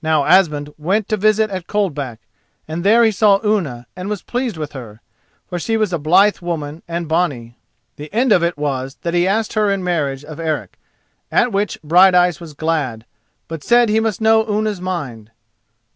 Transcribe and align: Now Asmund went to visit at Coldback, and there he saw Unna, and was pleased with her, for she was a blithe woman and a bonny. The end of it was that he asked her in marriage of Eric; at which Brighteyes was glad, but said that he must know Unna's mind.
Now 0.00 0.24
Asmund 0.24 0.72
went 0.78 1.08
to 1.08 1.16
visit 1.16 1.50
at 1.50 1.66
Coldback, 1.66 2.20
and 2.68 2.84
there 2.84 3.02
he 3.02 3.10
saw 3.10 3.40
Unna, 3.42 3.88
and 3.96 4.08
was 4.08 4.22
pleased 4.22 4.56
with 4.56 4.70
her, 4.70 5.00
for 5.48 5.58
she 5.58 5.76
was 5.76 5.92
a 5.92 5.98
blithe 5.98 6.38
woman 6.38 6.84
and 6.86 7.06
a 7.06 7.08
bonny. 7.08 7.58
The 7.96 8.08
end 8.14 8.30
of 8.30 8.44
it 8.44 8.56
was 8.56 8.94
that 9.02 9.14
he 9.14 9.26
asked 9.26 9.54
her 9.54 9.72
in 9.72 9.82
marriage 9.82 10.24
of 10.24 10.38
Eric; 10.38 10.78
at 11.32 11.50
which 11.50 11.82
Brighteyes 11.82 12.38
was 12.38 12.54
glad, 12.54 13.04
but 13.48 13.64
said 13.64 13.88
that 13.88 13.92
he 13.92 13.98
must 13.98 14.20
know 14.20 14.46
Unna's 14.46 14.80
mind. 14.80 15.32